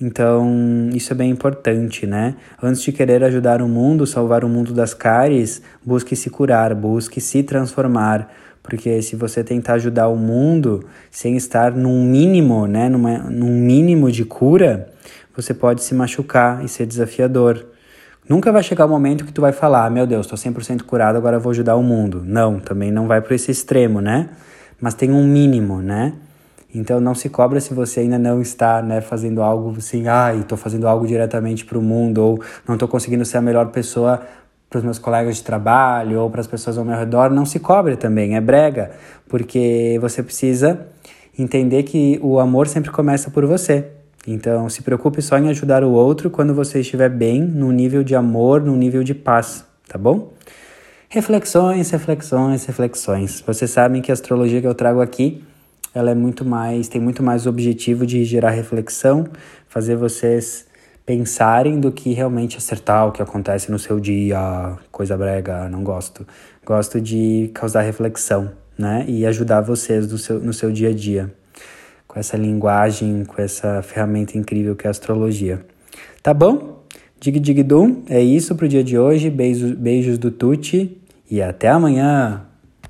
Então, 0.00 0.90
isso 0.94 1.12
é 1.12 1.16
bem 1.16 1.30
importante, 1.30 2.06
né? 2.06 2.36
Antes 2.62 2.82
de 2.82 2.92
querer 2.92 3.24
ajudar 3.24 3.62
o 3.62 3.68
mundo, 3.68 4.06
salvar 4.06 4.44
o 4.44 4.48
mundo 4.48 4.72
das 4.72 4.94
cáries, 4.94 5.60
busque 5.84 6.14
se 6.14 6.30
curar, 6.30 6.72
busque 6.72 7.20
se 7.20 7.42
transformar, 7.42 8.32
porque 8.62 9.02
se 9.02 9.16
você 9.16 9.42
tentar 9.42 9.74
ajudar 9.74 10.06
o 10.06 10.16
mundo 10.16 10.84
sem 11.10 11.36
estar 11.36 11.72
num 11.72 12.04
mínimo, 12.04 12.68
né, 12.68 12.88
numa, 12.88 13.18
num 13.18 13.50
mínimo 13.50 14.10
de 14.10 14.24
cura, 14.24 14.91
você 15.34 15.54
pode 15.54 15.82
se 15.82 15.94
machucar 15.94 16.64
e 16.64 16.68
ser 16.68 16.86
desafiador. 16.86 17.66
Nunca 18.28 18.52
vai 18.52 18.62
chegar 18.62 18.86
o 18.86 18.88
momento 18.88 19.24
que 19.24 19.32
tu 19.32 19.40
vai 19.40 19.52
falar, 19.52 19.86
ah, 19.86 19.90
meu 19.90 20.06
Deus, 20.06 20.26
estou 20.26 20.38
100% 20.38 20.82
curado, 20.82 21.16
agora 21.16 21.38
vou 21.38 21.50
ajudar 21.50 21.76
o 21.76 21.82
mundo. 21.82 22.22
Não, 22.24 22.60
também 22.60 22.90
não 22.90 23.06
vai 23.06 23.20
para 23.20 23.34
esse 23.34 23.50
extremo, 23.50 24.00
né? 24.00 24.28
Mas 24.80 24.94
tem 24.94 25.10
um 25.10 25.26
mínimo, 25.26 25.80
né? 25.80 26.12
Então 26.74 27.00
não 27.00 27.14
se 27.14 27.28
cobra 27.28 27.60
se 27.60 27.74
você 27.74 28.00
ainda 28.00 28.18
não 28.18 28.40
está 28.40 28.80
né, 28.80 29.00
fazendo 29.00 29.42
algo 29.42 29.74
assim, 29.76 30.08
ai, 30.08 30.36
ah, 30.36 30.40
estou 30.40 30.56
fazendo 30.56 30.88
algo 30.88 31.06
diretamente 31.06 31.64
para 31.64 31.78
o 31.78 31.82
mundo, 31.82 32.18
ou 32.18 32.42
não 32.66 32.76
estou 32.76 32.88
conseguindo 32.88 33.24
ser 33.24 33.38
a 33.38 33.42
melhor 33.42 33.66
pessoa 33.66 34.22
para 34.70 34.78
os 34.78 34.84
meus 34.84 34.98
colegas 34.98 35.36
de 35.36 35.42
trabalho 35.42 36.20
ou 36.20 36.30
para 36.30 36.40
as 36.40 36.46
pessoas 36.46 36.78
ao 36.78 36.84
meu 36.84 36.96
redor, 36.96 37.30
não 37.30 37.44
se 37.44 37.60
cobre 37.60 37.94
também, 37.94 38.36
é 38.36 38.40
brega, 38.40 38.92
porque 39.28 39.98
você 40.00 40.22
precisa 40.22 40.86
entender 41.38 41.82
que 41.82 42.18
o 42.22 42.40
amor 42.40 42.66
sempre 42.66 42.90
começa 42.90 43.30
por 43.30 43.44
você. 43.44 44.01
Então, 44.26 44.68
se 44.68 44.82
preocupe 44.82 45.20
só 45.20 45.36
em 45.36 45.48
ajudar 45.48 45.82
o 45.82 45.90
outro 45.90 46.30
quando 46.30 46.54
você 46.54 46.80
estiver 46.80 47.08
bem, 47.08 47.40
no 47.40 47.72
nível 47.72 48.04
de 48.04 48.14
amor, 48.14 48.60
no 48.60 48.76
nível 48.76 49.02
de 49.02 49.14
paz, 49.14 49.64
tá 49.88 49.98
bom? 49.98 50.32
Reflexões, 51.08 51.90
reflexões, 51.90 52.64
reflexões. 52.64 53.42
Vocês 53.44 53.70
sabem 53.70 54.00
que 54.00 54.12
a 54.12 54.14
astrologia 54.14 54.60
que 54.60 54.66
eu 54.66 54.74
trago 54.74 55.00
aqui, 55.00 55.42
ela 55.92 56.10
é 56.10 56.14
muito 56.14 56.44
mais, 56.44 56.88
tem 56.88 57.00
muito 57.00 57.22
mais 57.22 57.46
o 57.46 57.48
objetivo 57.48 58.06
de 58.06 58.24
gerar 58.24 58.50
reflexão, 58.50 59.26
fazer 59.68 59.96
vocês 59.96 60.66
pensarem 61.04 61.80
do 61.80 61.90
que 61.90 62.12
realmente 62.12 62.56
acertar 62.56 63.08
o 63.08 63.12
que 63.12 63.20
acontece 63.20 63.72
no 63.72 63.78
seu 63.78 63.98
dia, 63.98 64.78
coisa 64.92 65.16
brega, 65.16 65.68
não 65.68 65.82
gosto. 65.82 66.24
Gosto 66.64 67.00
de 67.00 67.50
causar 67.52 67.82
reflexão, 67.82 68.52
né? 68.78 69.04
E 69.08 69.26
ajudar 69.26 69.60
vocês 69.60 70.10
no 70.10 70.16
seu, 70.16 70.38
no 70.38 70.52
seu 70.52 70.70
dia 70.70 70.90
a 70.90 70.94
dia 70.94 71.30
com 72.12 72.20
essa 72.20 72.36
linguagem, 72.36 73.24
com 73.24 73.40
essa 73.40 73.80
ferramenta 73.80 74.36
incrível 74.36 74.76
que 74.76 74.86
é 74.86 74.88
a 74.88 74.90
astrologia. 74.90 75.64
Tá 76.22 76.34
bom? 76.34 76.84
Dig 77.18 77.40
Dig 77.40 77.62
Dum, 77.62 78.02
é 78.10 78.20
isso 78.20 78.54
pro 78.54 78.68
dia 78.68 78.84
de 78.84 78.98
hoje. 78.98 79.30
Beijos, 79.30 79.72
beijos 79.72 80.18
do 80.18 80.30
Tuti 80.30 81.00
e 81.30 81.40
até 81.40 81.68
amanhã! 81.68 82.51